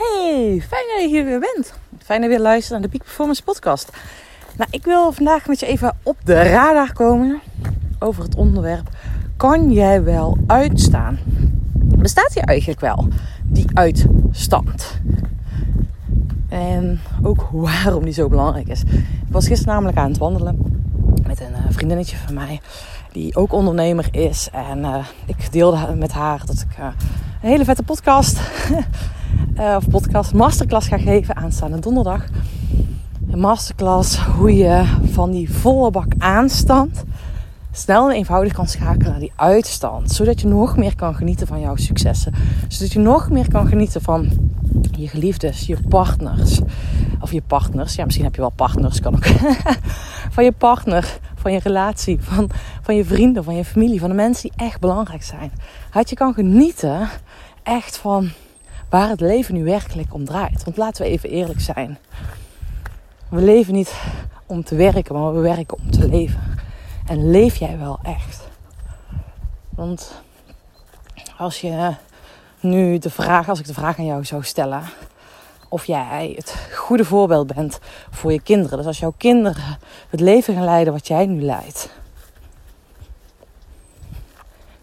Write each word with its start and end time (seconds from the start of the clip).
Hey, 0.00 0.62
fijn 0.68 0.84
dat 0.88 1.00
je 1.00 1.08
hier 1.08 1.24
weer 1.24 1.40
bent. 1.40 1.72
Fijn 1.98 2.20
dat 2.20 2.30
je 2.30 2.36
weer 2.36 2.44
luistert 2.44 2.72
naar 2.72 2.80
de 2.80 2.88
Peak 2.88 3.02
Performance 3.02 3.42
Podcast. 3.42 3.90
Nou, 4.56 4.70
ik 4.70 4.84
wil 4.84 5.12
vandaag 5.12 5.46
met 5.46 5.60
je 5.60 5.66
even 5.66 5.96
op 6.02 6.16
de 6.24 6.42
radar 6.42 6.92
komen 6.92 7.40
over 7.98 8.22
het 8.22 8.34
onderwerp: 8.34 8.88
kan 9.36 9.72
jij 9.72 10.02
wel 10.02 10.38
uitstaan? 10.46 11.18
Bestaat 11.74 12.32
die 12.32 12.42
eigenlijk 12.42 12.80
wel, 12.80 13.08
die 13.44 13.66
uitstand? 13.74 15.00
En 16.48 17.00
ook 17.22 17.48
waarom 17.52 18.04
die 18.04 18.12
zo 18.12 18.28
belangrijk 18.28 18.68
is. 18.68 18.82
Ik 18.82 19.04
was 19.28 19.46
gisteren 19.46 19.74
namelijk 19.74 19.98
aan 19.98 20.10
het 20.10 20.18
wandelen 20.18 20.82
met 21.26 21.40
een 21.40 21.54
eh, 21.54 21.64
vriendinnetje 21.68 22.16
van 22.16 22.34
mij, 22.34 22.60
die 23.12 23.36
ook 23.36 23.52
ondernemer 23.52 24.08
is. 24.10 24.48
En 24.52 24.78
uh, 24.78 25.06
ik 25.26 25.52
deelde 25.52 25.94
met 25.94 26.12
haar 26.12 26.42
dat 26.46 26.66
ik 26.70 26.78
uh, 26.78 26.86
een 27.42 27.48
hele 27.48 27.64
vette 27.64 27.82
podcast 27.82 28.40
uh, 29.60 29.76
of 29.76 29.88
podcast 29.88 30.34
masterclass 30.34 30.88
ga 30.88 30.98
geven 30.98 31.36
aanstaande 31.36 31.78
donderdag. 31.78 32.24
Een 33.30 33.40
masterclass 33.40 34.18
hoe 34.18 34.56
je 34.56 34.84
van 35.12 35.30
die 35.30 35.52
volle 35.52 35.90
bak 35.90 36.12
aanstand 36.18 37.04
snel 37.72 38.10
en 38.10 38.16
eenvoudig 38.16 38.52
kan 38.52 38.66
schakelen 38.66 39.10
naar 39.10 39.20
die 39.20 39.32
uitstand. 39.36 40.12
Zodat 40.12 40.40
je 40.40 40.46
nog 40.46 40.76
meer 40.76 40.96
kan 40.96 41.14
genieten 41.14 41.46
van 41.46 41.60
jouw 41.60 41.76
successen. 41.76 42.34
Zodat 42.68 42.92
je 42.92 42.98
nog 42.98 43.30
meer 43.30 43.48
kan 43.48 43.66
genieten 43.66 44.02
van 44.02 44.28
je 44.98 45.08
geliefdes, 45.08 45.66
je 45.66 45.76
partners. 45.88 46.60
Of 47.20 47.32
je 47.32 47.42
partners. 47.46 47.94
Ja, 47.94 48.04
misschien 48.04 48.24
heb 48.24 48.34
je 48.34 48.40
wel 48.40 48.50
partners, 48.50 49.00
kan 49.00 49.14
ook. 49.14 49.26
van 50.34 50.44
je 50.44 50.52
partner, 50.52 51.18
van 51.34 51.52
je 51.52 51.60
relatie, 51.62 52.18
van, 52.20 52.50
van 52.82 52.94
je 52.94 53.04
vrienden, 53.04 53.44
van 53.44 53.56
je 53.56 53.64
familie. 53.64 54.00
Van 54.00 54.08
de 54.08 54.14
mensen 54.14 54.50
die 54.50 54.66
echt 54.66 54.80
belangrijk 54.80 55.22
zijn. 55.22 55.52
Dat 55.92 56.08
je 56.08 56.16
kan 56.16 56.34
genieten 56.34 57.08
echt 57.62 57.96
van 57.96 58.30
waar 58.90 59.08
het 59.08 59.20
leven 59.20 59.54
nu 59.54 59.64
werkelijk 59.64 60.14
om 60.14 60.24
draait. 60.24 60.64
Want 60.64 60.76
laten 60.76 61.04
we 61.04 61.10
even 61.10 61.30
eerlijk 61.30 61.60
zijn. 61.60 61.98
We 63.28 63.40
leven 63.40 63.74
niet 63.74 63.94
om 64.46 64.64
te 64.64 64.74
werken, 64.74 65.14
maar 65.14 65.34
we 65.34 65.40
werken 65.40 65.78
om 65.78 65.90
te 65.90 66.08
leven. 66.08 66.58
En 67.06 67.30
leef 67.30 67.56
jij 67.56 67.78
wel 67.78 67.98
echt? 68.02 68.48
Want 69.68 70.22
als 71.36 71.60
je 71.60 71.94
nu 72.60 72.98
de 72.98 73.10
vraag, 73.10 73.48
als 73.48 73.58
ik 73.58 73.66
de 73.66 73.74
vraag 73.74 73.98
aan 73.98 74.04
jou 74.04 74.24
zou 74.24 74.44
stellen, 74.44 74.82
of 75.68 75.84
jij 75.84 76.32
het 76.36 76.54
goede 76.74 77.04
voorbeeld 77.04 77.54
bent 77.54 77.78
voor 78.10 78.32
je 78.32 78.40
kinderen. 78.40 78.76
Dus 78.78 78.86
als 78.86 78.98
jouw 78.98 79.14
kinderen 79.16 79.78
het 80.08 80.20
leven 80.20 80.54
gaan 80.54 80.64
leiden 80.64 80.92
wat 80.92 81.06
jij 81.06 81.26
nu 81.26 81.42
leidt, 81.42 81.90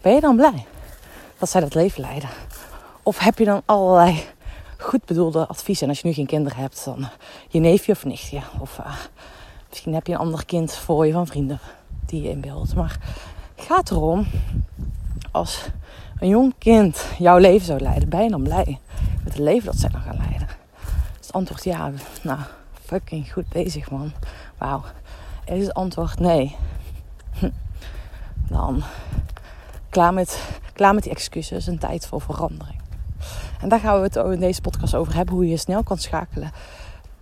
ben 0.02 0.14
je 0.14 0.22
dan 0.22 0.36
blij 0.36 0.66
dat 1.38 1.50
zij 1.50 1.62
dat 1.62 1.74
leven 1.74 2.02
leiden? 2.02 2.30
Of 3.08 3.20
heb 3.20 3.38
je 3.38 3.46
dan 3.46 3.62
allerlei 3.66 4.24
goed 4.78 5.06
bedoelde 5.06 5.48
adviezen? 5.48 5.84
En 5.84 5.90
als 5.90 6.02
je 6.02 6.08
nu 6.08 6.14
geen 6.14 6.26
kinderen 6.26 6.58
hebt, 6.58 6.86
dan 6.86 7.00
eh, 7.00 7.08
je 7.48 7.60
neefje 7.60 7.92
of 7.92 8.06
nichtje. 8.06 8.42
Of 8.60 8.78
uh, 8.80 8.96
misschien 9.70 9.94
heb 9.94 10.08
je 10.08 10.14
een 10.14 10.20
ander 10.20 10.46
kind 10.46 10.74
voor 10.74 11.06
je 11.06 11.14
van 11.14 11.28
vrienden 11.28 11.60
die 12.06 12.22
je 12.22 12.30
inbeeldt. 12.30 12.76
Maar 12.76 12.98
het 13.56 13.66
gaat 13.66 13.92
erom, 13.92 14.28
als 15.32 15.66
een 16.20 16.28
jong 16.28 16.54
kind 16.58 17.06
jouw 17.18 17.38
leven 17.38 17.66
zou 17.66 17.80
leiden, 17.80 18.10
ben 18.10 18.24
je 18.24 18.30
dan 18.30 18.44
blij 18.44 18.80
met 19.24 19.34
het 19.34 19.42
leven 19.42 19.66
dat 19.66 19.80
zij 19.80 19.90
dan 19.90 20.02
gaan 20.02 20.18
leiden? 20.18 20.48
Dus 21.18 21.28
het 21.28 21.32
antwoord 21.32 21.64
ja, 21.64 21.92
nou, 22.24 22.40
fucking 22.84 23.34
goed 23.34 23.50
bezig 23.50 23.92
man. 23.92 24.12
Wauw. 24.58 24.84
Is 25.46 25.64
het 25.64 25.74
antwoord 25.74 26.20
nee? 26.20 26.56
Dan 28.50 28.84
klaar 29.90 30.14
met, 30.14 30.60
klaar 30.74 30.94
met 30.94 31.04
die 31.04 31.12
excuses 31.12 31.68
en 31.68 31.80
tijd 31.80 32.08
voor 32.08 32.22
verandering. 32.22 32.86
En 33.62 33.70
daar 33.70 33.80
gaan 33.80 34.02
we 34.02 34.04
het 34.04 34.16
in 34.16 34.40
deze 34.40 34.62
podcast 34.62 34.96
over 34.96 35.16
hebben. 35.16 35.36
Hoe 35.36 35.48
je 35.48 35.58
snel 35.58 35.84
kan 35.84 35.98
schakelen. 35.98 36.52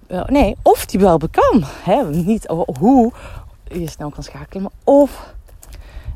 Uh, 0.07 0.25
nee, 0.25 0.55
of 0.61 0.85
die 0.85 0.99
wel 0.99 1.19
kan. 1.31 1.63
Niet 2.25 2.47
hoe 2.79 3.13
je 3.63 3.89
snel 3.89 4.09
kan 4.09 4.23
schakelen. 4.23 4.63
Maar 4.63 4.95
of 4.95 5.33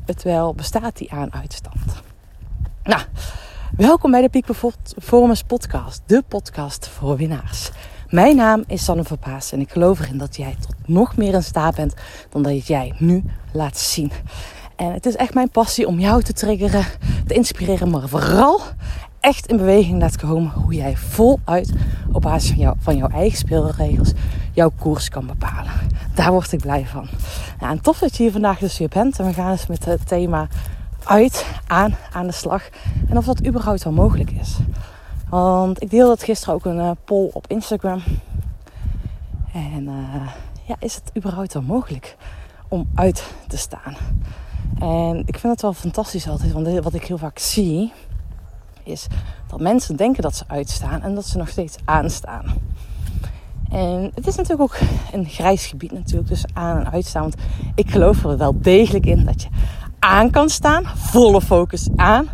het 0.06 0.22
wel 0.22 0.54
bestaat 0.54 0.96
die 0.96 1.12
aan 1.12 1.32
uitstand. 1.32 2.02
Nou, 2.82 3.02
welkom 3.76 4.10
bij 4.10 4.20
de 4.20 4.28
Peak 4.28 4.44
Performance 4.44 5.44
podcast. 5.44 6.02
De 6.06 6.22
podcast 6.28 6.88
voor 6.88 7.16
winnaars. 7.16 7.70
Mijn 8.08 8.36
naam 8.36 8.64
is 8.66 8.84
Sanne 8.84 9.04
Verpaas 9.04 9.52
en 9.52 9.60
ik 9.60 9.70
geloof 9.70 10.00
erin 10.00 10.18
dat 10.18 10.36
jij 10.36 10.56
tot 10.60 10.74
nog 10.86 11.16
meer 11.16 11.34
in 11.34 11.42
staat 11.42 11.74
bent 11.74 11.94
dan 12.28 12.42
dat 12.42 12.66
jij 12.66 12.94
nu 12.98 13.24
laat 13.52 13.78
zien. 13.78 14.12
En 14.76 14.92
het 14.92 15.06
is 15.06 15.16
echt 15.16 15.34
mijn 15.34 15.50
passie 15.50 15.86
om 15.86 15.98
jou 15.98 16.22
te 16.22 16.32
triggeren, 16.32 16.84
te 17.26 17.34
inspireren, 17.34 17.90
maar 17.90 18.08
vooral 18.08 18.60
echt 19.20 19.46
in 19.46 19.56
beweging 19.56 20.00
laat 20.00 20.16
komen 20.16 20.52
hoe 20.52 20.74
jij 20.74 20.96
voluit 20.96 21.72
op 22.12 22.22
basis 22.22 22.48
van, 22.48 22.58
jou, 22.58 22.76
van 22.78 22.96
jouw 22.96 23.08
eigen 23.08 23.38
speelregels 23.38 24.12
jouw 24.52 24.70
koers 24.78 25.08
kan 25.08 25.26
bepalen. 25.26 25.72
Daar 26.14 26.30
word 26.30 26.52
ik 26.52 26.60
blij 26.60 26.86
van. 26.86 27.08
En 27.60 27.80
tof 27.80 27.98
dat 27.98 28.16
je 28.16 28.22
hier 28.22 28.32
vandaag 28.32 28.58
dus 28.58 28.78
weer 28.78 28.88
bent. 28.88 29.18
En 29.18 29.26
we 29.26 29.32
gaan 29.32 29.50
eens 29.50 29.66
met 29.66 29.84
het 29.84 30.08
thema 30.08 30.48
uit, 31.04 31.46
aan, 31.66 31.96
aan 32.12 32.26
de 32.26 32.32
slag. 32.32 32.68
En 33.08 33.16
of 33.16 33.24
dat 33.24 33.46
überhaupt 33.46 33.84
wel 33.84 33.92
mogelijk 33.92 34.30
is. 34.30 34.56
Want 35.28 35.82
ik 35.82 35.90
deelde 35.90 36.12
het 36.12 36.22
gisteren 36.22 36.54
ook 36.54 36.64
een 36.64 36.76
uh, 36.76 36.90
poll 37.04 37.30
op 37.32 37.46
Instagram. 37.46 38.02
En 39.52 39.82
uh, 39.82 40.28
ja, 40.66 40.76
is 40.78 40.94
het 40.94 41.16
überhaupt 41.16 41.52
wel 41.52 41.62
mogelijk 41.62 42.16
om 42.68 42.88
uit 42.94 43.24
te 43.48 43.56
staan? 43.56 43.96
En 44.78 45.22
ik 45.26 45.38
vind 45.38 45.52
het 45.52 45.62
wel 45.62 45.72
fantastisch 45.72 46.28
altijd, 46.28 46.52
want 46.52 46.78
wat 46.78 46.94
ik 46.94 47.04
heel 47.04 47.18
vaak 47.18 47.38
zie, 47.38 47.92
is 48.90 49.06
dat 49.46 49.60
mensen 49.60 49.96
denken 49.96 50.22
dat 50.22 50.36
ze 50.36 50.44
uitstaan 50.46 51.02
en 51.02 51.14
dat 51.14 51.26
ze 51.26 51.38
nog 51.38 51.48
steeds 51.48 51.76
aanstaan. 51.84 52.44
En 53.70 54.10
het 54.14 54.26
is 54.26 54.36
natuurlijk 54.36 54.62
ook 54.62 54.78
een 55.12 55.24
grijs 55.24 55.66
gebied 55.66 55.92
natuurlijk, 55.92 56.28
dus 56.28 56.44
aan 56.52 56.78
en 56.78 56.92
uitstaan. 56.92 57.22
Want 57.22 57.34
ik 57.74 57.90
geloof 57.90 58.24
er 58.24 58.36
wel 58.36 58.60
degelijk 58.60 59.06
in 59.06 59.24
dat 59.24 59.42
je 59.42 59.48
aan 59.98 60.30
kan 60.30 60.48
staan, 60.48 60.84
volle 60.96 61.40
focus 61.40 61.88
aan. 61.96 62.28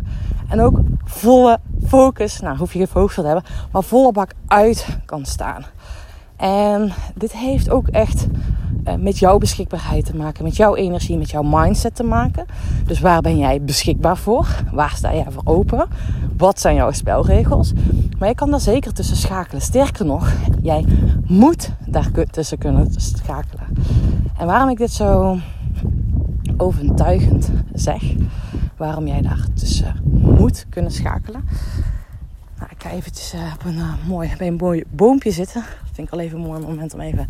En 0.49 0.61
ook 0.61 0.79
volle 1.03 1.59
focus, 1.87 2.39
nou 2.39 2.57
hoef 2.57 2.73
je 2.73 2.77
geen 2.77 2.87
focus 2.87 3.15
te 3.15 3.21
hebben, 3.21 3.43
maar 3.71 3.83
volle 3.83 4.11
bak 4.11 4.31
uit 4.47 4.87
kan 5.05 5.25
staan. 5.25 5.65
En 6.37 6.91
dit 7.15 7.31
heeft 7.31 7.69
ook 7.69 7.87
echt 7.87 8.27
eh, 8.83 8.95
met 8.95 9.19
jouw 9.19 9.37
beschikbaarheid 9.37 10.05
te 10.05 10.15
maken, 10.15 10.43
met 10.43 10.55
jouw 10.55 10.75
energie, 10.75 11.17
met 11.17 11.29
jouw 11.29 11.41
mindset 11.41 11.95
te 11.95 12.03
maken. 12.03 12.45
Dus 12.85 12.99
waar 12.99 13.21
ben 13.21 13.37
jij 13.37 13.61
beschikbaar 13.61 14.17
voor? 14.17 14.47
Waar 14.71 14.93
sta 14.95 15.13
jij 15.13 15.25
voor 15.29 15.41
open? 15.45 15.87
Wat 16.37 16.59
zijn 16.59 16.75
jouw 16.75 16.91
spelregels? 16.91 17.73
Maar 18.19 18.27
je 18.27 18.35
kan 18.35 18.51
daar 18.51 18.59
zeker 18.59 18.93
tussen 18.93 19.17
schakelen. 19.17 19.61
Sterker 19.61 20.05
nog, 20.05 20.31
jij 20.61 20.85
moet 21.25 21.71
daar 21.85 22.11
tussen 22.31 22.57
kunnen 22.57 22.91
schakelen. 22.95 23.65
En 24.37 24.45
waarom 24.45 24.69
ik 24.69 24.77
dit 24.77 24.91
zo 24.91 25.37
overtuigend 26.57 27.51
zeg, 27.73 28.03
waarom 28.77 29.07
jij 29.07 29.21
daar 29.21 29.45
tussen 29.53 29.95
moet 30.03 30.65
kunnen 30.69 30.91
schakelen. 30.91 31.43
Nou, 32.57 32.69
ik 32.71 32.83
ga 32.83 32.89
eventjes 32.89 33.33
uh, 33.33 33.41
op 33.53 33.65
een, 33.65 33.77
uh, 33.77 33.93
mooi, 34.07 34.31
bij 34.37 34.47
een 34.47 34.55
mooi 34.55 34.83
boompje 34.89 35.31
zitten. 35.31 35.63
Vind 35.97 36.09
ik 36.09 36.13
al 36.13 36.19
even 36.19 36.37
een 36.37 36.45
mooi 36.45 36.59
moment 36.59 36.93
om 36.93 36.99
even 36.99 37.27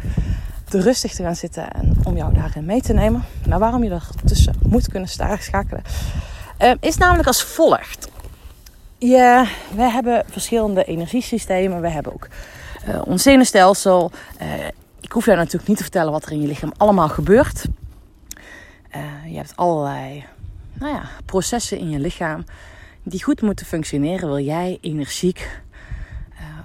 te 0.70 0.82
rustig 0.82 1.14
te 1.14 1.24
gaan 1.24 1.36
zitten 1.36 1.72
en 1.72 1.96
om 2.04 2.18
jou 2.18 2.34
daarin 2.34 2.66
mee 2.66 2.82
te 2.82 2.94
nemen. 2.94 3.24
Maar 3.48 3.60
waarom 3.60 3.84
je 3.84 3.90
er 3.90 4.08
tussen 4.26 4.56
moet 4.62 4.90
kunnen 4.90 5.10
schakelen, 5.10 5.84
uh, 6.62 6.72
is 6.80 6.98
namelijk 6.98 7.28
als 7.28 7.44
volgt. 7.44 8.10
Ja, 8.98 9.48
we 9.76 9.82
hebben 9.82 10.24
verschillende 10.30 10.84
energiesystemen. 10.84 11.82
We 11.82 11.90
hebben 11.90 12.14
ook 12.14 12.28
uh, 12.88 13.02
ons 13.06 13.24
zenuwstelsel. 13.24 14.12
Uh, 14.42 14.48
ik 15.00 15.12
hoef 15.12 15.26
jou 15.26 15.38
natuurlijk 15.38 15.68
niet 15.68 15.78
te 15.78 15.84
vertellen 15.84 16.12
wat 16.12 16.26
er 16.26 16.32
in 16.32 16.42
je 16.42 16.48
lichaam 16.48 16.72
allemaal 16.78 17.10
gebeurt. 17.10 17.66
je 19.26 19.38
hebt 19.38 19.56
allerlei 19.56 20.26
nou 20.74 20.94
ja, 20.94 21.10
processen 21.26 21.78
in 21.78 21.90
je 21.90 22.00
lichaam 22.00 22.44
die 23.04 23.24
goed 23.24 23.42
moeten 23.42 23.66
functioneren. 23.66 24.28
Wil 24.28 24.40
jij 24.40 24.78
energiek, 24.82 25.62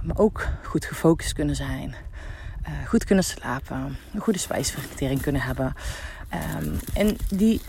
maar 0.03 0.19
ook 0.19 0.47
goed 0.63 0.85
gefocust 0.85 1.33
kunnen 1.33 1.57
zijn 1.57 1.95
uh, 2.69 2.89
goed 2.89 3.05
kunnen 3.05 3.25
slapen, 3.25 3.97
een 4.15 4.21
goede 4.21 4.39
spijsvertering 4.39 5.23
kunnen 5.23 5.43
hebben. 5.43 5.75
Um, 6.61 6.79
en 6.95 7.17
die 7.29 7.61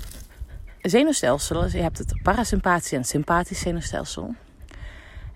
zenuwstelsel, 0.81 1.68
je 1.68 1.81
hebt 1.81 1.97
het 1.97 2.21
parasympathisch 2.24 2.91
en 2.91 3.03
sympathisch 3.03 3.59
zenuwstelsel. 3.59 4.35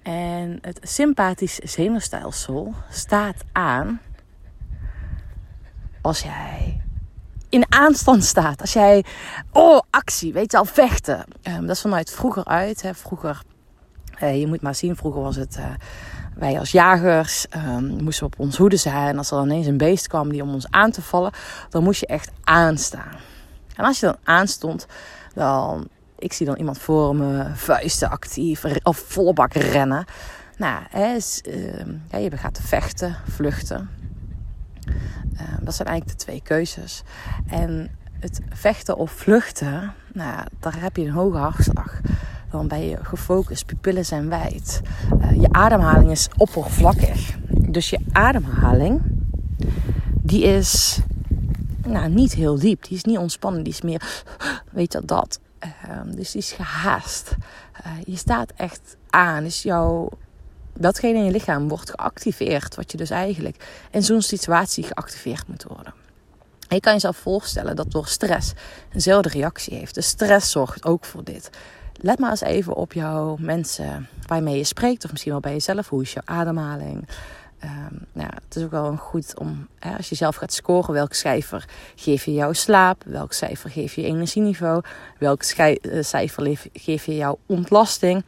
En 0.01 0.57
het 0.61 0.79
sympathisch 0.81 1.55
zenuwstelsel 1.55 2.73
staat 2.89 3.43
aan 3.51 4.01
als 6.01 6.21
jij 6.21 6.81
in 7.49 7.65
aanstand 7.69 8.23
staat. 8.23 8.61
Als 8.61 8.73
jij, 8.73 9.05
oh, 9.51 9.79
actie, 9.89 10.33
weet 10.33 10.51
je 10.51 10.57
al, 10.57 10.65
vechten. 10.65 11.25
Um, 11.43 11.61
dat 11.61 11.75
is 11.75 11.81
vanuit 11.81 12.11
vroeger 12.11 12.45
uit. 12.45 12.81
Hè. 12.81 12.93
Vroeger, 12.93 13.41
uh, 14.23 14.39
je 14.39 14.47
moet 14.47 14.61
maar 14.61 14.75
zien, 14.75 14.95
vroeger 14.95 15.21
was 15.21 15.35
het... 15.35 15.57
Uh, 15.59 15.65
wij 16.35 16.59
als 16.59 16.71
jagers 16.71 17.45
um, 17.55 18.03
moesten 18.03 18.25
op 18.25 18.39
ons 18.39 18.57
hoede 18.57 18.77
zijn. 18.77 19.17
Als 19.17 19.31
er 19.31 19.41
ineens 19.41 19.67
een 19.67 19.77
beest 19.77 20.07
kwam 20.07 20.29
die 20.29 20.41
om 20.41 20.53
ons 20.53 20.69
aan 20.69 20.91
te 20.91 21.01
vallen, 21.01 21.31
dan 21.69 21.83
moest 21.83 21.99
je 21.99 22.05
echt 22.05 22.31
aanstaan. 22.43 23.15
En 23.75 23.85
als 23.85 23.99
je 23.99 24.05
dan 24.05 24.17
aanstond, 24.23 24.85
dan, 25.33 25.87
ik 26.17 26.33
zie 26.33 26.45
dan 26.45 26.55
iemand 26.55 26.77
voor 26.77 27.15
me, 27.15 27.45
vuisten 27.53 28.09
actief, 28.09 28.63
of 28.83 28.97
volle 28.97 29.33
bak 29.33 29.53
rennen. 29.53 30.05
Nou, 30.57 30.83
hè, 30.89 31.15
is, 31.15 31.43
uh, 31.47 32.23
je 32.23 32.37
gaat 32.37 32.59
vechten, 32.63 33.15
vluchten. 33.29 33.89
Uh, 34.87 35.41
dat 35.61 35.75
zijn 35.75 35.87
eigenlijk 35.87 36.19
de 36.19 36.25
twee 36.25 36.41
keuzes. 36.41 37.03
En 37.47 37.97
het 38.19 38.41
vechten 38.49 38.97
of 38.97 39.11
vluchten, 39.11 39.93
nou, 40.13 40.45
daar 40.59 40.81
heb 40.81 40.97
je 40.97 41.03
een 41.03 41.11
hoge 41.11 41.37
hartslag. 41.37 42.01
Dan 42.57 42.67
ben 42.67 42.89
je 42.89 42.97
gefocust, 43.01 43.65
pupillen 43.65 44.05
zijn 44.05 44.29
wijd. 44.29 44.81
Uh, 45.21 45.41
je 45.41 45.47
ademhaling 45.51 46.11
is 46.11 46.29
oppervlakkig. 46.37 47.37
Dus 47.49 47.89
je 47.89 47.99
ademhaling, 48.11 49.01
die 50.21 50.43
is 50.43 50.99
nou, 51.85 52.09
niet 52.09 52.33
heel 52.33 52.59
diep. 52.59 52.83
Die 52.83 52.97
is 52.97 53.03
niet 53.03 53.17
ontspannen. 53.17 53.63
Die 53.63 53.73
is 53.73 53.81
meer, 53.81 54.23
weet 54.71 54.93
je 54.93 55.01
dat. 55.05 55.39
Uh, 55.65 56.15
dus 56.15 56.31
die 56.31 56.41
is 56.41 56.51
gehaast. 56.51 57.35
Uh, 57.85 57.91
je 58.05 58.15
staat 58.15 58.51
echt 58.55 58.97
aan. 59.09 59.43
Dus 59.43 59.61
jouw, 59.61 60.09
datgene 60.73 61.17
in 61.17 61.25
je 61.25 61.31
lichaam 61.31 61.67
wordt 61.67 61.89
geactiveerd. 61.89 62.75
Wat 62.75 62.91
je 62.91 62.97
dus 62.97 63.09
eigenlijk 63.09 63.85
in 63.91 64.03
zo'n 64.03 64.21
situatie 64.21 64.83
geactiveerd 64.83 65.47
moet 65.47 65.63
worden. 65.63 65.93
En 66.67 66.75
je 66.75 66.81
kan 66.81 66.93
jezelf 66.93 67.17
voorstellen 67.17 67.75
dat 67.75 67.91
door 67.91 68.07
stress 68.07 68.53
eenzelfde 68.93 69.29
reactie 69.29 69.77
heeft. 69.77 69.95
De 69.95 70.01
stress 70.01 70.51
zorgt 70.51 70.85
ook 70.85 71.05
voor 71.05 71.23
dit. 71.23 71.49
Let 71.99 72.19
maar 72.19 72.29
eens 72.29 72.41
even 72.41 72.75
op 72.75 72.93
jouw 72.93 73.35
mensen 73.39 74.07
waarmee 74.27 74.57
je 74.57 74.63
spreekt, 74.63 75.03
of 75.05 75.11
misschien 75.11 75.31
wel 75.31 75.41
bij 75.41 75.51
jezelf. 75.51 75.89
Hoe 75.89 76.01
is 76.01 76.13
jouw 76.13 76.23
ademhaling? 76.25 77.07
Um, 77.63 77.99
nou, 78.13 78.29
het 78.45 78.55
is 78.55 78.63
ook 78.63 78.71
wel 78.71 78.95
goed 78.95 79.39
om, 79.39 79.67
hè, 79.79 79.95
als 79.95 80.09
je 80.09 80.15
zelf 80.15 80.35
gaat 80.35 80.53
scoren, 80.53 80.93
welk 80.93 81.13
cijfer 81.13 81.65
geef 81.95 82.25
je 82.25 82.33
jouw 82.33 82.53
slaap? 82.53 83.03
Welk 83.05 83.33
cijfer 83.33 83.69
geef 83.69 83.95
je 83.95 84.03
energieniveau? 84.03 84.81
Welk 85.19 85.43
eh, 85.43 86.03
cijfer 86.03 86.63
geef 86.73 87.05
je 87.05 87.15
jouw 87.15 87.37
ontlasting? 87.45 88.23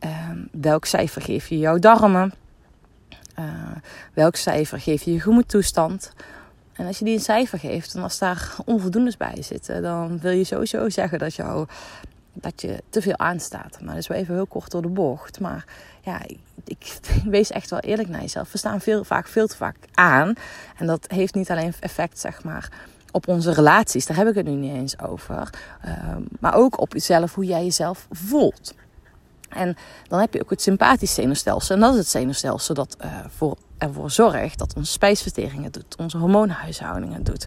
Um, 0.00 0.48
welk 0.52 0.84
cijfer 0.84 1.22
geef 1.22 1.48
je 1.48 1.58
jouw 1.58 1.78
darmen? 1.78 2.32
Uh, 3.38 3.44
welk 4.12 4.36
cijfer 4.36 4.80
geef 4.80 5.02
je 5.02 5.12
je 5.12 5.20
gemoedtoestand? 5.20 6.12
En 6.72 6.86
als 6.86 6.98
je 6.98 7.04
die 7.04 7.14
een 7.14 7.20
cijfer 7.20 7.58
geeft 7.58 7.94
en 7.94 8.02
als 8.02 8.18
daar 8.18 8.56
onvoldoendes 8.64 9.16
bij 9.16 9.42
zitten, 9.42 9.82
dan 9.82 10.18
wil 10.18 10.32
je 10.32 10.44
sowieso 10.44 10.88
zeggen 10.88 11.18
dat, 11.18 11.34
jou, 11.34 11.66
dat 12.40 12.60
je 12.60 12.82
te 12.88 13.02
veel 13.02 13.18
aanstaat. 13.18 13.76
Maar 13.80 13.94
dat 13.94 14.02
is 14.02 14.08
wel 14.08 14.18
even 14.18 14.34
heel 14.34 14.46
kort 14.46 14.70
door 14.70 14.82
de 14.82 14.88
bocht. 14.88 15.40
Maar 15.40 15.64
ja, 16.02 16.20
ik, 16.64 16.98
wees 17.24 17.50
echt 17.50 17.70
wel 17.70 17.80
eerlijk 17.80 18.08
naar 18.08 18.20
jezelf. 18.20 18.52
We 18.52 18.58
staan 18.58 18.80
veel, 18.80 19.04
vaak 19.04 19.28
veel 19.28 19.46
te 19.46 19.56
vaak 19.56 19.76
aan. 19.94 20.34
En 20.76 20.86
dat 20.86 21.06
heeft 21.10 21.34
niet 21.34 21.50
alleen 21.50 21.74
effect, 21.80 22.18
zeg 22.18 22.44
maar, 22.44 22.72
op 23.10 23.28
onze 23.28 23.52
relaties. 23.52 24.06
Daar 24.06 24.16
heb 24.16 24.28
ik 24.28 24.34
het 24.34 24.46
nu 24.46 24.52
niet 24.52 24.74
eens 24.74 24.98
over. 24.98 25.50
Uh, 25.84 26.16
maar 26.40 26.54
ook 26.54 26.80
op 26.80 26.92
jezelf, 26.92 27.34
hoe 27.34 27.44
jij 27.44 27.64
jezelf 27.64 28.06
voelt. 28.10 28.74
En 29.48 29.76
dan 30.08 30.20
heb 30.20 30.32
je 30.32 30.42
ook 30.42 30.50
het 30.50 30.62
sympathisch 30.62 31.14
zenuwstelsel. 31.14 31.74
En 31.74 31.80
dat 31.80 31.92
is 31.92 31.98
het 31.98 32.08
zenuwstelsel 32.08 32.74
dat 32.74 32.96
uh, 33.04 33.10
voor, 33.28 33.56
ervoor 33.78 34.10
zorgt 34.10 34.58
dat 34.58 34.74
onze 34.76 34.92
spijsvertering 34.92 35.64
het 35.64 35.72
doet. 35.72 35.96
Onze 35.96 36.18
hormoonhuishouding 36.18 37.14
het 37.14 37.26
doet. 37.26 37.46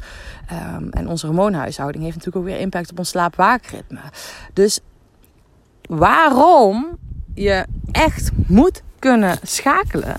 Um, 0.76 0.90
en 0.90 1.08
onze 1.08 1.26
hormoonhuishouding 1.26 2.04
heeft 2.04 2.16
natuurlijk 2.16 2.46
ook 2.46 2.52
weer 2.52 2.62
impact 2.62 2.92
op 2.92 3.00
ons 3.00 3.10
slaap-waakritme. 3.10 4.02
Dus 4.54 4.80
waarom 5.82 6.98
je 7.34 7.66
echt 7.92 8.32
moet 8.48 8.82
kunnen 9.00 9.38
schakelen 9.44 10.16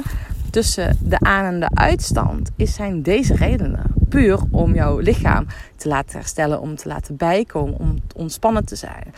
tussen 0.50 0.98
de 1.00 1.18
aan- 1.18 1.44
en 1.44 1.60
de 1.60 1.70
uitstand, 1.74 2.50
is 2.56 2.74
zijn 2.74 3.02
deze 3.02 3.34
redenen. 3.34 3.99
Puur 4.10 4.38
om 4.50 4.74
jouw 4.74 4.98
lichaam 4.98 5.46
te 5.76 5.88
laten 5.88 6.18
herstellen, 6.18 6.60
om 6.60 6.76
te 6.76 6.88
laten 6.88 7.16
bijkomen, 7.16 7.78
om 7.78 7.98
ontspannen 8.14 8.64
te 8.64 8.76
zijn. 8.76 9.14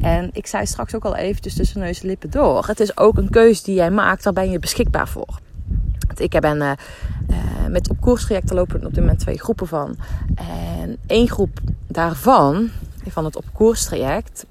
En 0.00 0.30
ik 0.32 0.46
zei 0.46 0.66
straks 0.66 0.94
ook 0.94 1.04
al 1.04 1.16
eventjes 1.16 1.54
tussen 1.54 1.80
neus 1.80 2.00
en 2.00 2.06
lippen 2.06 2.30
door. 2.30 2.66
Het 2.66 2.80
is 2.80 2.96
ook 2.96 3.16
een 3.16 3.30
keuze 3.30 3.62
die 3.62 3.74
jij 3.74 3.90
maakt, 3.90 4.22
daar 4.22 4.32
ben 4.32 4.50
je 4.50 4.58
beschikbaar 4.58 5.08
voor. 5.08 5.38
Ik 6.16 6.40
ben 6.40 6.56
uh, 6.56 6.72
met 7.68 7.90
op 7.90 8.00
koerstrajecten 8.00 8.56
lopen 8.56 8.86
op 8.86 8.94
dit 8.94 9.00
moment 9.00 9.18
twee 9.18 9.38
groepen 9.38 9.66
van. 9.66 9.96
En 10.34 10.96
één 11.06 11.28
groep 11.28 11.60
daarvan, 11.86 12.70
van 13.06 13.24
het 13.24 13.36
op 13.36 13.44
koerstraject, 13.52 14.46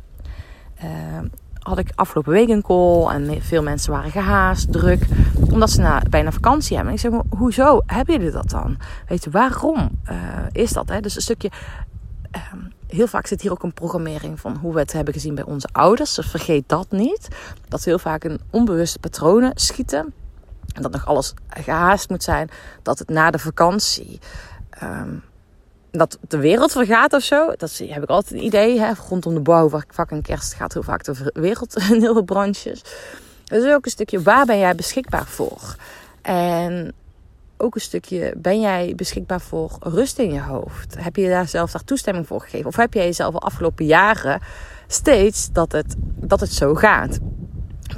uh, 0.83 1.19
had 1.67 1.77
ik 1.77 1.91
afgelopen 1.95 2.31
week 2.31 2.49
een 2.49 2.61
call 2.61 3.07
en 3.07 3.41
veel 3.41 3.63
mensen 3.63 3.91
waren 3.91 4.11
gehaast, 4.11 4.71
druk, 4.71 5.07
omdat 5.51 5.69
ze 5.69 5.81
na, 5.81 6.01
bijna 6.09 6.31
vakantie 6.31 6.75
hebben. 6.75 6.93
En 6.93 6.99
ik 6.99 7.11
zeg, 7.11 7.21
hoezo 7.37 7.81
hebben 7.85 8.15
jullie 8.15 8.31
dat 8.31 8.49
dan? 8.49 8.77
Weet 9.07 9.23
je, 9.23 9.29
waarom 9.29 9.89
uh, 10.11 10.17
is 10.51 10.71
dat? 10.71 10.89
Hè? 10.89 10.99
Dus 10.99 11.15
een 11.15 11.21
stukje, 11.21 11.51
uh, 12.35 12.41
heel 12.87 13.07
vaak 13.07 13.27
zit 13.27 13.41
hier 13.41 13.51
ook 13.51 13.63
een 13.63 13.73
programmering 13.73 14.39
van 14.39 14.55
hoe 14.55 14.73
we 14.73 14.79
het 14.79 14.93
hebben 14.93 15.13
gezien 15.13 15.35
bij 15.35 15.43
onze 15.43 15.69
ouders. 15.71 16.19
Vergeet 16.21 16.69
dat 16.69 16.91
niet. 16.91 17.27
Dat 17.67 17.83
heel 17.83 17.99
vaak 17.99 18.23
in 18.23 18.39
onbewuste 18.49 18.99
patronen 18.99 19.51
schieten. 19.55 20.13
En 20.73 20.81
dat 20.81 20.91
nog 20.91 21.05
alles 21.05 21.33
gehaast 21.49 22.09
moet 22.09 22.23
zijn. 22.23 22.49
Dat 22.81 22.99
het 22.99 23.09
na 23.09 23.31
de 23.31 23.39
vakantie... 23.39 24.19
Um, 24.83 25.23
dat 25.97 26.17
de 26.27 26.37
wereld 26.37 26.71
vergaat 26.71 27.13
of 27.13 27.23
zo. 27.23 27.51
Dat 27.57 27.77
heb 27.77 28.03
ik 28.03 28.09
altijd 28.09 28.33
een 28.33 28.45
idee. 28.45 28.79
Hè? 28.79 28.91
Rondom 29.09 29.33
de 29.33 29.39
bouwvak 29.39 30.11
en 30.11 30.21
kerst 30.21 30.53
gaat 30.53 30.73
heel 30.73 30.83
vaak 30.83 31.03
de 31.03 31.31
wereld 31.33 31.77
in 31.91 32.01
heel 32.01 32.13
veel 32.13 32.23
branches. 32.23 32.81
Dus 33.43 33.73
ook 33.73 33.85
een 33.85 33.91
stukje, 33.91 34.21
waar 34.21 34.45
ben 34.45 34.59
jij 34.59 34.75
beschikbaar 34.75 35.25
voor? 35.25 35.75
En 36.21 36.93
ook 37.57 37.75
een 37.75 37.81
stukje, 37.81 38.33
ben 38.37 38.59
jij 38.59 38.93
beschikbaar 38.95 39.41
voor 39.41 39.77
rust 39.79 40.19
in 40.19 40.33
je 40.33 40.41
hoofd? 40.41 40.95
Heb 40.99 41.15
je 41.15 41.29
daar 41.29 41.47
zelf 41.47 41.71
daar 41.71 41.83
toestemming 41.83 42.27
voor 42.27 42.41
gegeven? 42.41 42.67
Of 42.67 42.75
heb 42.75 42.93
jij 42.93 43.05
jezelf 43.05 43.33
al 43.33 43.41
afgelopen 43.41 43.85
jaren 43.85 44.41
steeds 44.87 45.51
dat 45.51 45.71
het, 45.71 45.95
dat 46.15 46.39
het 46.39 46.53
zo 46.53 46.75
gaat? 46.75 47.19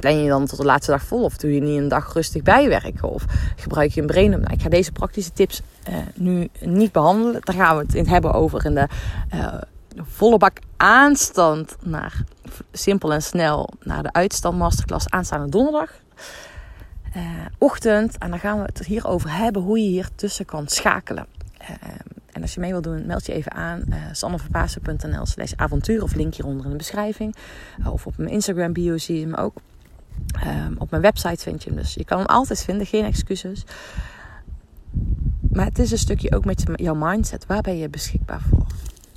Plan 0.00 0.22
je 0.22 0.28
dan 0.28 0.46
tot 0.46 0.58
de 0.58 0.64
laatste 0.64 0.90
dag 0.90 1.02
vol? 1.02 1.22
Of 1.22 1.36
doe 1.36 1.54
je 1.54 1.60
niet 1.60 1.78
een 1.78 1.88
dag 1.88 2.12
rustig 2.12 2.42
bijwerken? 2.42 3.08
Of 3.08 3.24
gebruik 3.56 3.90
je 3.90 4.00
een 4.00 4.06
brain? 4.06 4.30
Nou, 4.30 4.52
ik 4.52 4.62
ga 4.62 4.68
deze 4.68 4.92
praktische 4.92 5.32
tips 5.32 5.62
uh, 5.88 5.96
nu 6.14 6.48
niet 6.60 6.92
behandelen. 6.92 7.40
Daar 7.40 7.54
gaan 7.54 7.76
we 7.76 7.82
het 7.82 7.94
in 7.94 8.06
hebben 8.06 8.32
over 8.32 8.64
in 8.64 8.74
de 8.74 8.88
uh, 9.34 9.54
volle 10.02 10.36
bak 10.36 10.58
aanstand 10.76 11.76
naar 11.82 12.24
simpel 12.72 13.12
en 13.12 13.22
snel 13.22 13.68
naar 13.82 14.02
de 14.02 14.12
uitstand 14.12 14.58
masterclass 14.58 15.10
aanstaande 15.10 15.48
donderdag. 15.48 15.90
Uh, 17.16 17.22
ochtend. 17.58 18.18
En 18.18 18.30
dan 18.30 18.38
gaan 18.38 18.58
we 18.58 18.64
het 18.64 18.86
hierover 18.86 19.36
hebben 19.36 19.62
hoe 19.62 19.78
je 19.78 19.88
hier 19.88 20.08
tussen 20.14 20.44
kan 20.44 20.68
schakelen. 20.68 21.26
en 22.32 22.42
als 22.42 22.54
je 22.54 22.60
mee 22.60 22.70
wilt 22.70 22.84
doen, 22.84 23.06
meld 23.06 23.26
je 23.26 23.32
even 23.32 23.52
aan. 23.52 23.82
Uh, 23.88 23.96
sanneverpaasen.nl 24.12 25.26
slash 25.26 25.52
avontuur 25.56 26.02
of 26.02 26.14
link 26.14 26.34
hieronder 26.34 26.64
in 26.64 26.70
de 26.70 26.76
beschrijving. 26.76 27.36
of 27.86 28.06
op 28.06 28.16
mijn 28.16 28.30
Instagram 28.30 28.72
bio 28.72 28.98
zie 28.98 29.18
je 29.18 29.26
hem 29.26 29.34
ook. 29.34 29.54
Um, 30.46 30.74
op 30.78 30.90
mijn 30.90 31.02
website 31.02 31.42
vind 31.42 31.62
je 31.62 31.70
hem 31.70 31.78
dus. 31.78 31.94
Je 31.94 32.04
kan 32.04 32.18
hem 32.18 32.26
altijd 32.26 32.64
vinden, 32.64 32.86
geen 32.86 33.04
excuses. 33.04 33.64
Maar 35.50 35.64
het 35.64 35.78
is 35.78 35.90
een 35.90 35.98
stukje 35.98 36.34
ook 36.34 36.44
met 36.44 36.64
jouw 36.74 36.94
mindset. 36.94 37.46
Waar 37.46 37.60
ben 37.60 37.78
je 37.78 37.88
beschikbaar 37.88 38.40
voor? 38.40 38.66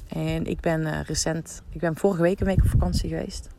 En 0.08 0.46
ik 0.46 0.60
ben 0.60 0.82
uh, 0.82 1.02
recent, 1.02 1.62
ik 1.70 1.80
ben 1.80 1.96
vorige 1.96 2.22
week 2.22 2.40
een 2.40 2.46
week 2.46 2.62
op 2.62 2.70
vakantie 2.70 3.10
geweest. 3.10 3.50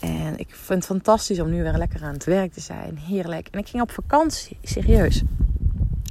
En 0.00 0.38
ik 0.38 0.48
vind 0.48 0.78
het 0.78 0.86
fantastisch 0.86 1.40
om 1.40 1.50
nu 1.50 1.62
weer 1.62 1.76
lekker 1.76 2.02
aan 2.02 2.12
het 2.12 2.24
werk 2.24 2.52
te 2.52 2.60
zijn. 2.60 2.98
Heerlijk. 2.98 3.48
En 3.50 3.58
ik 3.58 3.68
ging 3.68 3.82
op 3.82 3.90
vakantie, 3.90 4.58
serieus. 4.62 5.22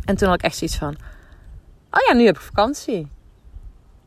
En 0.06 0.16
toen 0.16 0.28
had 0.28 0.38
ik 0.38 0.44
echt 0.44 0.58
zoiets 0.58 0.78
van: 0.78 0.96
Oh 1.90 2.00
ja, 2.08 2.14
nu 2.14 2.26
heb 2.26 2.36
ik 2.36 2.42
vakantie. 2.42 3.08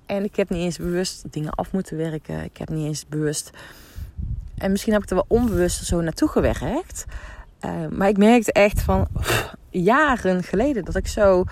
En 0.07 0.25
ik 0.25 0.37
heb 0.37 0.51
niet 0.51 0.63
eens 0.63 0.79
bewust 0.79 1.33
dingen 1.33 1.51
af 1.51 1.73
moeten 1.73 1.97
werken. 1.97 2.45
Ik 2.45 2.57
heb 2.57 2.69
niet 2.69 2.87
eens 2.87 3.07
bewust 3.09 3.51
en 4.59 4.71
misschien 4.71 4.93
heb 4.93 5.03
ik 5.03 5.09
er 5.11 5.15
wel 5.15 5.25
onbewust 5.29 5.85
zo 5.85 6.01
naartoe 6.01 6.29
gewerkt. 6.29 7.05
Uh, 7.65 7.87
maar 7.91 8.09
ik 8.09 8.17
merkte 8.17 8.53
echt 8.53 8.81
van 8.81 9.09
jaren 9.71 10.43
geleden 10.43 10.85
dat 10.85 10.97
ik 10.97 11.07
zo 11.07 11.45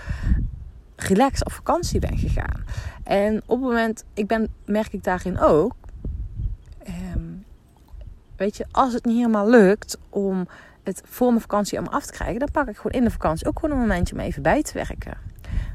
relaxed 0.96 1.44
op 1.44 1.52
vakantie 1.52 2.00
ben 2.00 2.18
gegaan. 2.18 2.64
En 3.04 3.42
op 3.46 3.60
het 3.60 3.68
moment, 3.68 4.04
ik 4.14 4.26
ben, 4.26 4.48
merk 4.64 4.92
ik 4.92 5.04
daarin 5.04 5.40
ook. 5.40 5.72
Um, 7.14 7.44
weet 8.36 8.56
je, 8.56 8.66
als 8.70 8.92
het 8.92 9.04
niet 9.04 9.16
helemaal 9.16 9.50
lukt 9.50 9.98
om 10.08 10.48
het 10.82 11.02
voor 11.04 11.28
mijn 11.28 11.40
vakantie 11.40 11.78
allemaal 11.78 11.98
af 11.98 12.06
te 12.06 12.12
krijgen, 12.12 12.38
dan 12.38 12.50
pak 12.50 12.68
ik 12.68 12.76
gewoon 12.76 12.92
in 12.92 13.04
de 13.04 13.10
vakantie 13.10 13.46
ook 13.46 13.58
gewoon 13.58 13.74
een 13.74 13.80
momentje 13.80 14.14
om 14.14 14.20
even 14.20 14.42
bij 14.42 14.62
te 14.62 14.72
werken. 14.72 15.18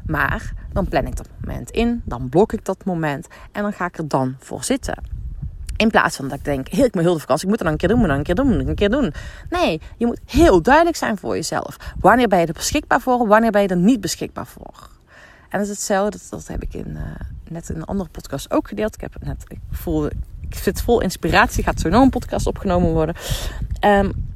Maar 0.06 0.54
dan 0.72 0.88
plan 0.88 1.06
ik 1.06 1.16
dat 1.16 1.30
moment 1.42 1.70
in, 1.70 2.02
dan 2.06 2.30
blok 2.30 2.54
ik 2.54 2.66
dat 2.66 2.86
moment 2.86 3.28
en 3.52 3.62
dan 3.62 3.74
ga 3.74 3.86
ik 3.86 3.98
er 3.98 4.08
dan 4.08 4.36
voor 4.40 4.64
zitten. 4.64 5.21
In 5.82 5.90
plaats 5.90 6.16
van 6.16 6.28
dat 6.28 6.38
ik 6.38 6.46
denk, 6.46 6.68
heel, 6.68 6.86
ik 6.86 6.94
moet 6.94 7.04
heel 7.04 7.14
de 7.14 7.20
vakantie, 7.20 7.44
ik 7.46 7.50
moet 7.50 7.60
het 7.60 7.68
dan 7.68 7.72
een 7.72 7.78
keer 7.78 7.90
doen, 7.90 7.98
moet 7.98 8.08
dan 8.08 8.18
een 8.18 8.24
keer 8.24 8.36
doen, 8.36 8.58
moet 8.58 8.68
een 8.68 8.76
keer 8.76 8.90
doen. 8.90 9.14
Nee, 9.50 9.82
je 9.98 10.06
moet 10.06 10.20
heel 10.26 10.62
duidelijk 10.62 10.96
zijn 10.98 11.18
voor 11.18 11.36
jezelf. 11.36 11.78
Wanneer 12.00 12.28
ben 12.28 12.40
je 12.40 12.46
er 12.46 12.54
beschikbaar 12.54 13.02
voor, 13.02 13.28
wanneer 13.28 13.52
ben 13.52 13.62
je 13.62 13.68
er 13.68 13.78
niet 13.78 14.02
beschikbaar 14.02 14.48
voor. 14.48 14.90
En 15.50 15.60
dat 15.60 15.62
is 15.62 15.70
hetzelfde, 15.70 16.20
dat, 16.30 16.48
heb 16.48 16.62
ik 16.62 16.74
in, 16.74 16.90
uh, 16.90 17.02
net 17.50 17.70
in 17.70 17.76
een 17.76 17.86
andere 17.86 18.10
podcast 18.10 18.52
ook 18.52 18.68
gedeeld. 18.68 18.96
Ik 18.96 19.02
heb 19.02 19.14
het 19.14 19.24
net, 19.24 19.44
ik 19.48 19.60
voel, 19.72 20.06
ik 20.50 20.56
zit 20.56 20.82
vol 20.82 21.02
inspiratie, 21.02 21.64
gaat 21.64 21.80
zo 21.80 21.90
nog 21.90 22.04
een 22.04 22.10
podcast 22.10 22.48
opgenomen 22.48 22.92
worden. 22.92 23.16
Um, 23.86 24.31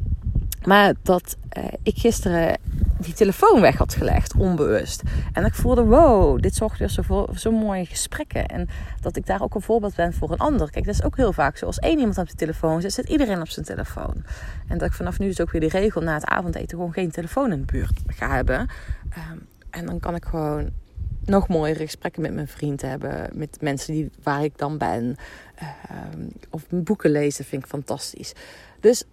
maar 0.66 0.94
dat 1.02 1.38
uh, 1.58 1.64
ik 1.84 1.98
gisteren 1.98 2.58
die 2.98 3.14
telefoon 3.14 3.62
weg 3.62 3.78
had 3.78 3.96
gelegd, 3.96 4.36
onbewust. 4.36 5.02
En 5.34 5.46
ik 5.46 5.54
voelde, 5.54 5.84
wow, 5.84 6.42
dit 6.42 6.56
zorgt 6.56 6.80
weer 6.80 6.90
zo, 6.90 7.28
zo 7.36 7.52
mooie 7.52 7.86
gesprekken. 7.86 8.46
En 8.46 8.70
dat 9.02 9.16
ik 9.16 9.26
daar 9.26 9.42
ook 9.42 9.56
een 9.56 9.62
voorbeeld 9.62 9.96
ben 9.96 10.14
voor 10.14 10.32
een 10.32 10.38
ander. 10.38 10.72
Kijk, 10.72 10.86
dat 10.86 10.94
is 10.94 11.04
ook 11.04 11.16
heel 11.16 11.34
vaak 11.34 11.58
zo. 11.58 11.66
Als 11.66 11.80
één 11.80 12.00
iemand 12.00 12.18
op 12.18 12.30
de 12.30 12.36
telefoon 12.36 12.82
zit, 12.82 12.94
zit 12.94 13.10
iedereen 13.10 13.42
op 13.42 13.50
zijn 13.50 13.66
telefoon. 13.66 14.24
En 14.68 14.78
dat 14.78 14.88
ik 14.88 14.94
vanaf 14.94 15.20
nu 15.20 15.28
dus 15.28 15.42
ook 15.42 15.52
weer 15.52 15.62
die 15.62 15.70
regel 15.70 16.02
na 16.02 16.14
het 16.14 16.26
avondeten 16.26 16.78
gewoon 16.78 16.94
geen 16.94 17.12
telefoon 17.12 17.52
in 17.52 17.60
de 17.60 17.72
buurt 17.72 18.00
ga 18.08 18.36
hebben. 18.36 18.60
Um, 19.32 19.48
en 19.70 19.86
dan 19.86 20.00
kan 20.00 20.16
ik 20.16 20.26
gewoon 20.26 20.70
nog 21.26 21.48
mooiere 21.48 21.84
gesprekken 21.84 22.22
met 22.22 22.34
mijn 22.34 22.48
vriend 22.48 22.82
hebben. 22.82 23.30
Met 23.34 23.58
mensen 23.62 23.94
die, 23.94 24.12
waar 24.24 24.44
ik 24.44 24.58
dan 24.58 24.78
ben. 24.78 25.16
Uh, 25.62 25.68
of 26.50 26.64
boeken 26.70 27.10
lezen 27.10 27.46
vind 27.46 27.64
ik 27.64 27.70
fantastisch. 27.70 28.34
Dus 28.80 29.04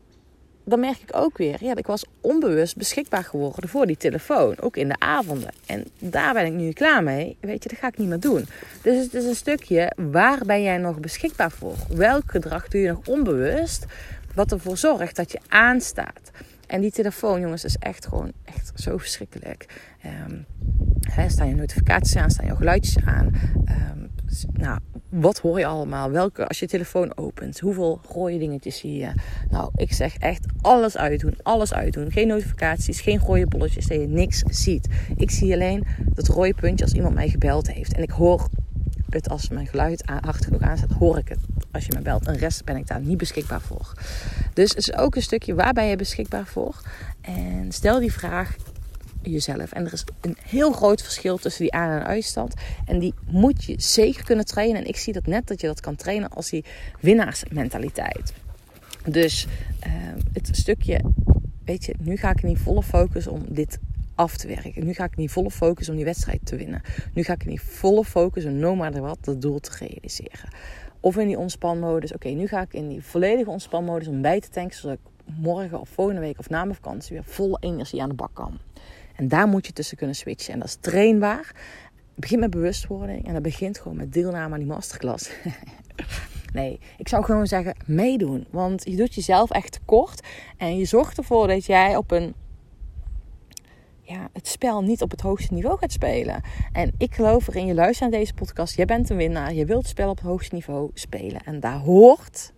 dan 0.64 0.80
merk 0.80 0.98
ik 0.98 1.16
ook 1.16 1.38
weer, 1.38 1.64
ja, 1.64 1.76
ik 1.76 1.86
was 1.86 2.04
onbewust 2.20 2.76
beschikbaar 2.76 3.24
geworden 3.24 3.68
voor 3.68 3.86
die 3.86 3.96
telefoon. 3.96 4.60
Ook 4.60 4.76
in 4.76 4.88
de 4.88 4.96
avonden. 4.98 5.50
En 5.66 5.84
daar 5.98 6.34
ben 6.34 6.46
ik 6.46 6.52
nu 6.52 6.72
klaar 6.72 7.02
mee. 7.02 7.36
Weet 7.40 7.62
je, 7.62 7.68
dat 7.68 7.78
ga 7.78 7.86
ik 7.86 7.98
niet 7.98 8.08
meer 8.08 8.20
doen. 8.20 8.46
Dus 8.82 9.04
het 9.04 9.14
is 9.14 9.24
een 9.24 9.34
stukje, 9.34 9.92
waar 9.96 10.38
ben 10.46 10.62
jij 10.62 10.78
nog 10.78 11.00
beschikbaar 11.00 11.50
voor? 11.50 11.76
Welk 11.88 12.30
gedrag 12.30 12.68
doe 12.68 12.80
je 12.80 12.88
nog 12.88 13.06
onbewust? 13.06 13.84
Wat 14.34 14.52
ervoor 14.52 14.76
zorgt 14.76 15.16
dat 15.16 15.32
je 15.32 15.38
aanstaat. 15.48 16.30
En 16.66 16.80
die 16.80 16.90
telefoon, 16.90 17.40
jongens, 17.40 17.64
is 17.64 17.76
echt 17.76 18.06
gewoon 18.06 18.32
echt 18.44 18.72
zo 18.74 18.98
verschrikkelijk. 18.98 19.66
Um, 20.26 20.44
hè, 21.00 21.28
staan 21.28 21.48
je 21.48 21.54
notificaties 21.54 22.16
aan, 22.16 22.30
staan 22.30 22.46
je 22.46 22.56
geluidjes 22.56 23.04
aan. 23.04 23.32
Um, 23.68 24.10
nou, 24.52 24.78
wat 25.12 25.38
hoor 25.38 25.58
je 25.58 25.66
allemaal? 25.66 26.10
Welke, 26.10 26.48
als 26.48 26.58
je 26.58 26.66
telefoon 26.66 27.16
opent, 27.16 27.60
hoeveel 27.60 28.00
rode 28.08 28.38
dingetjes 28.38 28.78
zie 28.78 28.96
je? 28.96 29.12
Nou, 29.50 29.70
ik 29.76 29.92
zeg 29.92 30.16
echt 30.16 30.46
alles 30.60 30.96
uitdoen, 30.96 31.34
alles 31.42 31.74
uitdoen. 31.74 32.10
Geen 32.10 32.28
notificaties, 32.28 33.00
geen 33.00 33.18
rode 33.18 33.46
bolletjes, 33.46 33.86
dat 33.86 34.00
je 34.00 34.06
niks 34.06 34.38
ziet. 34.38 34.88
Ik 35.16 35.30
zie 35.30 35.52
alleen 35.52 35.86
dat 36.14 36.28
rode 36.28 36.54
puntje 36.54 36.84
als 36.84 36.94
iemand 36.94 37.14
mij 37.14 37.28
gebeld 37.28 37.72
heeft. 37.72 37.92
En 37.92 38.02
ik 38.02 38.10
hoor 38.10 38.48
het 39.08 39.28
als 39.28 39.48
mijn 39.48 39.66
geluid 39.66 40.02
hard 40.20 40.44
genoeg 40.44 40.60
aanzet, 40.60 40.92
hoor 40.92 41.18
ik 41.18 41.28
het 41.28 41.38
als 41.72 41.86
je 41.86 41.92
me 41.96 42.02
belt. 42.02 42.26
En 42.26 42.36
rest 42.36 42.64
ben 42.64 42.76
ik 42.76 42.86
daar 42.86 43.00
niet 43.00 43.18
beschikbaar 43.18 43.60
voor. 43.60 43.92
Dus 44.52 44.68
het 44.68 44.78
is 44.78 44.96
ook 44.96 45.14
een 45.16 45.22
stukje 45.22 45.54
waar 45.54 45.72
ben 45.72 45.86
je 45.86 45.96
beschikbaar 45.96 46.46
voor? 46.46 46.80
En 47.20 47.72
stel 47.72 48.00
die 48.00 48.12
vraag 48.12 48.56
jezelf. 49.22 49.72
En 49.72 49.86
er 49.86 49.92
is 49.92 50.04
een 50.20 50.36
heel 50.46 50.72
groot 50.72 51.02
verschil 51.02 51.36
tussen 51.36 51.62
die 51.62 51.72
aan- 51.72 52.00
en 52.00 52.06
uitstand. 52.06 52.54
En 52.86 52.98
die 52.98 53.14
moet 53.26 53.64
je 53.64 53.74
zeker 53.78 54.24
kunnen 54.24 54.44
trainen. 54.44 54.80
En 54.80 54.88
ik 54.88 54.96
zie 54.96 55.12
dat 55.12 55.26
net 55.26 55.46
dat 55.46 55.60
je 55.60 55.66
dat 55.66 55.80
kan 55.80 55.96
trainen 55.96 56.28
als 56.30 56.50
die 56.50 56.64
winnaarsmentaliteit. 57.00 58.32
Dus 59.04 59.46
uh, 59.86 59.92
het 60.32 60.48
stukje, 60.52 61.00
weet 61.64 61.84
je, 61.84 61.94
nu 61.98 62.16
ga 62.16 62.30
ik 62.30 62.42
niet 62.42 62.58
volle 62.58 62.82
focus 62.82 63.26
om 63.26 63.44
dit 63.48 63.78
af 64.14 64.36
te 64.36 64.46
werken. 64.46 64.84
Nu 64.84 64.92
ga 64.92 65.04
ik 65.04 65.16
niet 65.16 65.30
volle 65.30 65.50
focus 65.50 65.88
om 65.88 65.96
die 65.96 66.04
wedstrijd 66.04 66.40
te 66.44 66.56
winnen. 66.56 66.82
Nu 67.14 67.22
ga 67.22 67.32
ik 67.32 67.46
niet 67.46 67.60
volle 67.60 68.04
focus 68.04 68.44
om 68.44 68.56
no 68.56 68.74
matter 68.74 69.02
wat 69.02 69.18
dat 69.20 69.42
doel 69.42 69.60
te 69.60 69.70
realiseren. 69.78 70.48
Of 71.00 71.16
in 71.16 71.26
die 71.26 71.38
ontspanmodus. 71.38 72.12
Oké, 72.12 72.28
nu 72.28 72.46
ga 72.46 72.60
ik 72.60 72.72
in 72.72 72.88
die 72.88 73.02
volledige 73.02 73.50
ontspanmodus 73.50 74.08
om 74.08 74.22
bij 74.22 74.40
te 74.40 74.48
tanken. 74.48 74.76
Zodat 74.76 74.98
ik 74.98 75.34
morgen 75.36 75.80
of 75.80 75.88
volgende 75.88 76.20
week 76.20 76.38
of 76.38 76.48
na 76.48 76.64
mijn 76.64 76.76
vakantie 76.76 77.12
weer 77.16 77.24
vol 77.24 77.58
energie 77.60 78.02
aan 78.02 78.08
de 78.08 78.14
bak 78.14 78.30
kan. 78.32 78.58
En 79.16 79.28
daar 79.28 79.48
moet 79.48 79.66
je 79.66 79.72
tussen 79.72 79.96
kunnen 79.96 80.16
switchen. 80.16 80.52
En 80.52 80.58
dat 80.58 80.68
is 80.68 80.76
trainbaar. 80.80 81.54
Het 81.94 82.20
begint 82.20 82.40
met 82.40 82.50
bewustwording. 82.50 83.26
En 83.26 83.32
dat 83.32 83.42
begint 83.42 83.78
gewoon 83.78 83.96
met 83.96 84.12
deelname 84.12 84.52
aan 84.52 84.58
die 84.58 84.68
masterclass. 84.68 85.30
nee, 86.52 86.80
ik 86.98 87.08
zou 87.08 87.24
gewoon 87.24 87.46
zeggen 87.46 87.76
meedoen. 87.86 88.46
Want 88.50 88.84
je 88.84 88.96
doet 88.96 89.14
jezelf 89.14 89.50
echt 89.50 89.72
tekort. 89.72 90.26
En 90.56 90.78
je 90.78 90.84
zorgt 90.84 91.18
ervoor 91.18 91.46
dat 91.46 91.64
jij 91.64 91.96
op 91.96 92.10
een 92.10 92.34
ja, 94.12 94.28
het 94.32 94.48
spel 94.48 94.82
niet 94.82 95.02
op 95.02 95.10
het 95.10 95.20
hoogste 95.20 95.54
niveau 95.54 95.78
gaat 95.78 95.92
spelen. 95.92 96.42
En 96.72 96.92
ik 96.98 97.14
geloof 97.14 97.48
erin, 97.48 97.66
je 97.66 97.74
luistert 97.74 98.10
naar 98.10 98.20
deze 98.20 98.34
podcast, 98.34 98.76
jij 98.76 98.84
bent 98.84 99.10
een 99.10 99.16
winnaar, 99.16 99.54
je 99.54 99.64
wilt 99.64 99.82
het 99.82 99.90
spel 99.90 100.10
op 100.10 100.16
het 100.16 100.26
hoogste 100.26 100.54
niveau 100.54 100.90
spelen. 100.94 101.44
En 101.44 101.60
daar 101.60 101.78
hoort 101.78 102.52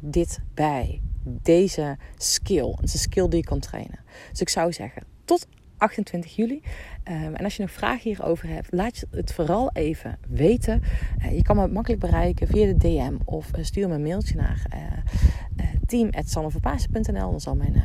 dit 0.00 0.40
bij. 0.54 1.00
Deze 1.42 1.96
skill. 2.16 2.70
Het 2.70 2.82
is 2.82 2.92
een 2.92 2.98
skill 2.98 3.28
die 3.28 3.38
je 3.38 3.44
kan 3.44 3.58
trainen. 3.58 3.98
Dus 4.30 4.40
ik 4.40 4.48
zou 4.48 4.72
zeggen, 4.72 5.02
tot 5.28 5.46
28 5.78 6.36
juli. 6.36 6.62
Um, 7.08 7.34
en 7.34 7.44
als 7.44 7.56
je 7.56 7.62
nog 7.62 7.70
vragen 7.70 8.02
hierover 8.02 8.48
hebt, 8.48 8.72
laat 8.72 9.04
het 9.10 9.32
vooral 9.32 9.70
even 9.72 10.18
weten. 10.28 10.82
Uh, 11.18 11.36
je 11.36 11.42
kan 11.42 11.56
me 11.56 11.68
makkelijk 11.68 12.00
bereiken 12.00 12.46
via 12.46 12.66
de 12.66 12.76
DM 12.76 13.16
of 13.24 13.56
uh, 13.56 13.64
stuur 13.64 13.88
me 13.88 13.94
een 13.94 14.02
mailtje 14.02 14.36
naar 14.36 14.66
uh, 14.74 15.66
team.sanneverpaasen.nl. 15.86 17.30
Dan 17.30 17.40
zal 17.40 17.54
mijn 17.54 17.82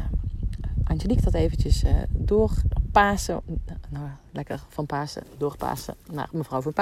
Angelique 0.84 1.24
dat 1.24 1.34
eventjes 1.34 1.84
doorpasen. 2.10 3.42
Nou, 3.90 4.08
lekker 4.32 4.60
van 4.70 4.86
Pasen, 4.86 5.24
doorpasen 5.38 5.96
naar 6.12 6.30
mevrouw 6.32 6.62
van. 6.62 6.74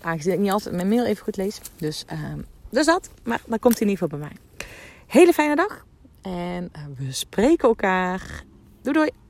Aangezien 0.00 0.32
ik 0.32 0.38
niet 0.38 0.50
altijd 0.50 0.74
mijn 0.74 0.88
mail 0.88 1.04
even 1.04 1.24
goed 1.24 1.36
lees. 1.36 1.60
Dus, 1.76 2.04
ehm, 2.06 2.40
dus 2.70 2.86
dat, 2.86 3.10
maar 3.22 3.40
dan 3.46 3.58
komt 3.58 3.78
hij 3.78 3.86
in 3.86 3.92
ieder 3.92 4.08
geval 4.08 4.18
bij 4.18 4.28
mij. 4.28 4.66
Hele 5.06 5.32
fijne 5.32 5.56
dag. 5.56 5.86
En 6.22 6.70
we 6.96 7.12
spreken 7.12 7.68
elkaar. 7.68 8.44
Doei 8.82 8.96
doei. 8.96 9.24